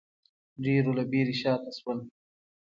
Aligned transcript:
ډېرو 0.63 0.91
له 0.97 1.03
وېرې 1.09 1.35
شا 1.41 1.53
ته 1.63 1.71
شول 1.77 1.99